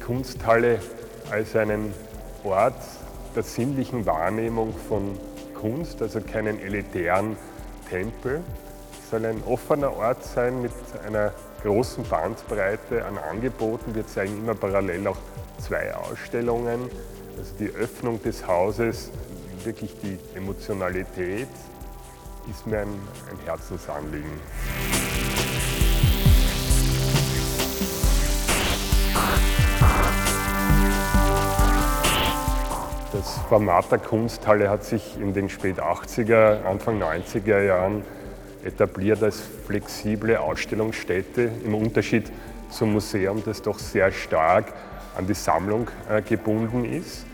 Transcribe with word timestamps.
Kunsthalle 0.00 0.80
als 1.30 1.54
einen 1.56 1.92
Ort 2.44 2.82
der 3.34 3.42
sinnlichen 3.42 4.06
Wahrnehmung 4.06 4.74
von 4.88 5.18
Kunst, 5.54 6.00
also 6.02 6.20
keinen 6.20 6.60
elitären 6.60 7.36
Tempel. 7.88 8.42
Es 9.02 9.10
soll 9.10 9.26
ein 9.26 9.42
offener 9.44 9.96
Ort 9.96 10.24
sein 10.24 10.62
mit 10.62 10.72
einer 11.06 11.32
großen 11.62 12.04
Bandbreite 12.04 13.04
an 13.04 13.18
Angeboten. 13.18 13.94
Wir 13.94 14.06
zeigen 14.06 14.38
immer 14.38 14.54
parallel 14.54 15.06
auch 15.08 15.18
zwei 15.60 15.94
Ausstellungen. 15.94 16.90
Also 17.36 17.54
die 17.58 17.70
Öffnung 17.70 18.22
des 18.22 18.46
Hauses, 18.46 19.10
wirklich 19.64 19.94
die 20.02 20.18
Emotionalität, 20.36 21.48
ist 22.50 22.66
mir 22.66 22.80
ein, 22.80 22.88
ein 22.88 23.38
Herzensanliegen. 23.44 24.97
Das 33.10 33.38
Format 33.48 33.90
der 33.90 34.00
Kunsthalle 34.00 34.68
hat 34.68 34.84
sich 34.84 35.18
in 35.18 35.32
den 35.32 35.48
spät 35.48 35.80
80er, 35.80 36.64
Anfang 36.64 37.02
90er 37.02 37.62
Jahren 37.62 38.02
etabliert 38.62 39.22
als 39.22 39.40
flexible 39.66 40.36
Ausstellungsstätte 40.36 41.50
im 41.64 41.74
Unterschied 41.74 42.30
zum 42.68 42.92
Museum, 42.92 43.42
das 43.46 43.62
doch 43.62 43.78
sehr 43.78 44.12
stark 44.12 44.74
an 45.16 45.26
die 45.26 45.32
Sammlung 45.32 45.88
äh, 46.10 46.20
gebunden 46.20 46.84
ist. 46.84 47.24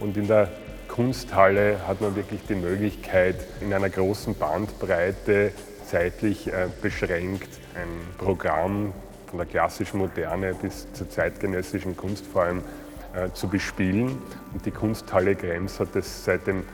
Und 0.00 0.16
in 0.16 0.28
der 0.28 0.48
Kunsthalle 0.88 1.86
hat 1.86 2.00
man 2.00 2.16
wirklich 2.16 2.40
die 2.48 2.54
Möglichkeit, 2.54 3.36
in 3.60 3.74
einer 3.74 3.90
großen 3.90 4.34
Bandbreite 4.34 5.52
zeitlich 5.84 6.48
äh, 6.48 6.68
beschränkt 6.80 7.50
ein 7.74 7.88
Programm 8.16 8.94
von 9.26 9.38
der 9.38 9.46
klassischen 9.46 9.98
Moderne 9.98 10.54
bis 10.54 10.90
zur 10.94 11.10
zeitgenössischen 11.10 11.98
Kunst 11.98 12.26
vor 12.26 12.44
allem 12.44 12.62
zu 13.32 13.48
bespielen. 13.48 14.18
Und 14.52 14.64
die 14.66 14.70
Kunsthalle 14.70 15.34
Krems 15.34 15.80
hat 15.80 15.88
das 15.94 16.24
seit 16.24 16.46
dem 16.46 16.64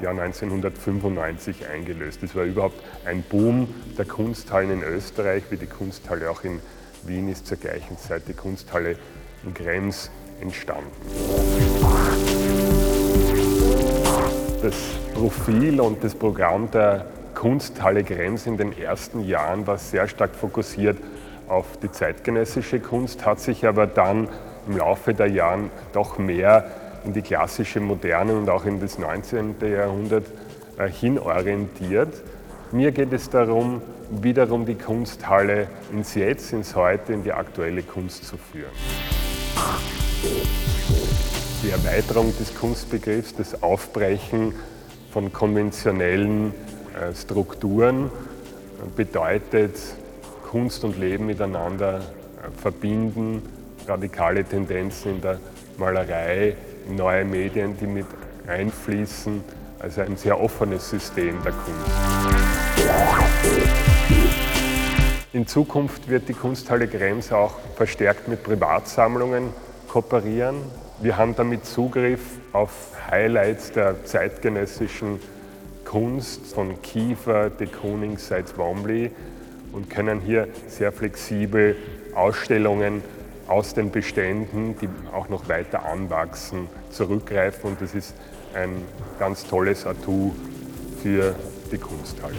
Jahr 0.00 0.12
1995 0.12 1.66
eingelöst. 1.66 2.22
Es 2.22 2.34
war 2.34 2.44
überhaupt 2.44 2.82
ein 3.04 3.22
Boom 3.22 3.68
der 3.96 4.04
Kunsthallen 4.04 4.70
in 4.70 4.82
Österreich, 4.82 5.44
wie 5.50 5.56
die 5.56 5.66
Kunsthalle 5.66 6.30
auch 6.30 6.44
in 6.44 6.60
Wien 7.04 7.28
ist 7.28 7.46
zur 7.46 7.58
gleichen 7.58 7.98
Zeit 7.98 8.22
die 8.28 8.34
Kunsthalle 8.34 8.96
in 9.44 9.54
Krems 9.54 10.10
entstanden. 10.40 10.90
Das 14.62 14.74
Profil 15.14 15.80
und 15.80 16.02
das 16.02 16.14
Programm 16.14 16.70
der 16.70 17.06
Kunsthalle 17.34 18.04
Krems 18.04 18.46
in 18.46 18.56
den 18.56 18.76
ersten 18.76 19.22
Jahren 19.24 19.66
war 19.66 19.78
sehr 19.78 20.08
stark 20.08 20.34
fokussiert 20.34 20.96
auf 21.48 21.78
die 21.82 21.90
zeitgenössische 21.90 22.80
Kunst, 22.80 23.26
hat 23.26 23.40
sich 23.40 23.66
aber 23.66 23.86
dann 23.86 24.28
im 24.66 24.76
Laufe 24.76 25.14
der 25.14 25.28
Jahre 25.28 25.70
doch 25.92 26.18
mehr 26.18 26.64
in 27.04 27.12
die 27.12 27.22
klassische 27.22 27.80
Moderne 27.80 28.34
und 28.34 28.48
auch 28.48 28.64
in 28.64 28.80
das 28.80 28.98
19. 28.98 29.56
Jahrhundert 29.60 30.26
äh, 30.78 30.88
hinorientiert. 30.88 32.22
Mir 32.72 32.92
geht 32.92 33.12
es 33.12 33.30
darum, 33.30 33.82
wiederum 34.10 34.66
die 34.66 34.74
Kunsthalle 34.74 35.68
ins 35.92 36.14
Jetzt, 36.14 36.52
ins 36.52 36.74
Heute, 36.74 37.12
in 37.12 37.22
die 37.22 37.32
aktuelle 37.32 37.82
Kunst 37.82 38.24
zu 38.24 38.36
führen. 38.36 38.72
Die 41.62 41.70
Erweiterung 41.70 42.36
des 42.38 42.54
Kunstbegriffs, 42.54 43.34
das 43.34 43.62
Aufbrechen 43.62 44.54
von 45.12 45.32
konventionellen 45.32 46.52
äh, 46.94 47.14
Strukturen 47.14 48.10
bedeutet, 48.96 49.78
Kunst 50.50 50.84
und 50.84 50.98
Leben 50.98 51.26
miteinander 51.26 51.98
äh, 51.98 52.60
verbinden, 52.60 53.42
radikale 53.88 54.44
Tendenzen 54.44 55.16
in 55.16 55.20
der 55.20 55.38
Malerei, 55.76 56.56
neue 56.88 57.24
Medien, 57.24 57.76
die 57.78 57.86
mit 57.86 58.06
einfließen. 58.46 59.42
Also 59.78 60.00
ein 60.00 60.16
sehr 60.16 60.40
offenes 60.40 60.88
System 60.88 61.42
der 61.42 61.52
Kunst. 61.52 61.90
In 65.32 65.46
Zukunft 65.46 66.08
wird 66.08 66.28
die 66.28 66.32
Kunsthalle 66.32 66.86
Krems 66.86 67.32
auch 67.32 67.54
verstärkt 67.76 68.28
mit 68.28 68.42
Privatsammlungen 68.42 69.50
kooperieren. 69.88 70.56
Wir 71.00 71.16
haben 71.16 71.34
damit 71.34 71.66
Zugriff 71.66 72.20
auf 72.52 72.70
Highlights 73.10 73.72
der 73.72 74.04
zeitgenössischen 74.04 75.18
Kunst 75.84 76.54
von 76.54 76.80
Kiefer, 76.82 77.50
de 77.50 77.66
Kooning, 77.66 78.16
Seitz 78.16 78.56
Wombly 78.56 79.10
und 79.72 79.90
können 79.90 80.20
hier 80.20 80.48
sehr 80.68 80.92
flexibel 80.92 81.76
Ausstellungen 82.14 83.02
aus 83.48 83.74
den 83.74 83.90
Beständen, 83.90 84.76
die 84.80 84.88
auch 85.12 85.28
noch 85.28 85.48
weiter 85.48 85.84
anwachsen, 85.84 86.68
zurückgreifen. 86.90 87.70
Und 87.70 87.80
das 87.80 87.94
ist 87.94 88.14
ein 88.54 88.82
ganz 89.18 89.46
tolles 89.46 89.86
Atu 89.86 90.32
für 91.02 91.34
die 91.70 91.78
Kunsthalle. 91.78 92.36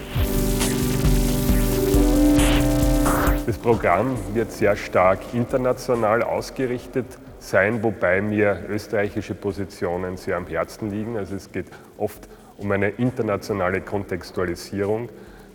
Das 3.45 3.57
Programm 3.57 4.17
wird 4.33 4.51
sehr 4.51 4.75
stark 4.75 5.19
international 5.33 6.23
ausgerichtet 6.23 7.05
sein, 7.37 7.83
wobei 7.83 8.21
mir 8.21 8.65
österreichische 8.69 9.35
Positionen 9.35 10.17
sehr 10.17 10.37
am 10.37 10.47
Herzen 10.47 10.89
liegen. 10.89 11.15
Also 11.15 11.35
es 11.35 11.51
geht 11.51 11.67
oft 11.97 12.27
um 12.57 12.71
eine 12.71 12.89
internationale 12.89 13.81
Kontextualisierung 13.81 15.09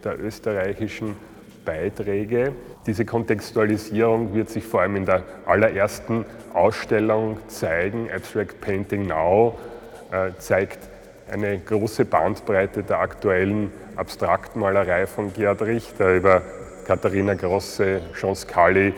der 0.05 0.21
österreichischen 0.21 1.17
Beiträge. 1.71 2.53
Diese 2.87 3.05
Kontextualisierung 3.05 4.35
wird 4.35 4.51
sich 4.51 4.65
vor 4.65 4.81
allem 4.81 4.97
in 4.97 5.07
der 5.07 5.23
allerersten 5.47 6.25
Ausstellung 6.53 7.39
zeigen. 7.47 8.11
Abstract 8.11 8.61
Painting 8.61 9.07
Now 9.07 9.57
äh, 10.11 10.33
zeigt 10.39 10.89
eine 11.31 11.61
große 11.61 12.07
Bandbreite 12.07 12.83
der 12.83 12.99
aktuellen 12.99 13.71
Abstraktmalerei 13.95 15.07
von 15.07 15.33
Gerhard 15.33 15.63
Richter 15.63 16.17
über 16.17 16.43
Katharina 16.87 17.35
Grosse, 17.35 18.01
Jean 18.19 18.35
Scully 18.35 18.93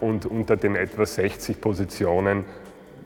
und 0.00 0.26
unter 0.26 0.58
den 0.58 0.76
etwa 0.76 1.06
60 1.06 1.58
Positionen 1.62 2.44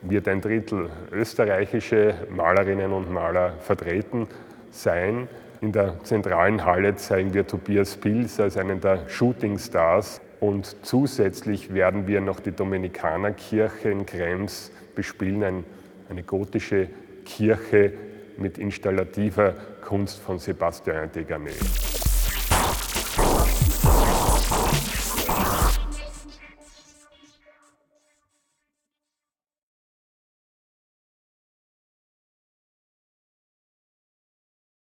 wird 0.02 0.26
ein 0.26 0.40
Drittel 0.40 0.90
österreichische 1.12 2.14
Malerinnen 2.28 2.92
und 2.92 3.12
Maler 3.12 3.52
vertreten 3.60 4.26
sein. 4.72 5.28
In 5.62 5.72
der 5.72 6.02
zentralen 6.04 6.64
Halle 6.64 6.96
zeigen 6.96 7.34
wir 7.34 7.46
Tobias 7.46 7.96
Pils 7.96 8.40
als 8.40 8.56
einen 8.56 8.80
der 8.80 9.06
Shootingstars 9.08 10.22
und 10.40 10.74
zusätzlich 10.82 11.74
werden 11.74 12.06
wir 12.06 12.22
noch 12.22 12.40
die 12.40 12.52
Dominikanerkirche 12.52 13.90
in 13.90 14.06
Krems 14.06 14.70
bespielen, 14.94 15.44
ein, 15.44 15.64
eine 16.08 16.22
gotische 16.22 16.88
Kirche 17.26 17.92
mit 18.38 18.56
installativer 18.56 19.52
Kunst 19.82 20.18
von 20.20 20.38
Sébastien 20.38 21.08
Deganet. 21.08 21.99